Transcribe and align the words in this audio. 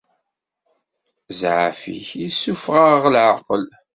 Zzɛaf-ik 1.29 2.07
issufeɣ-aɣ 2.27 3.03
leɛqel. 3.13 3.65